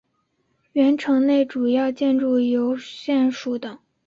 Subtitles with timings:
[0.71, 3.77] 原城内主要建筑有县署等。